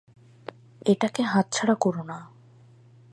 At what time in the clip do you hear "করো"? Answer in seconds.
1.75-2.03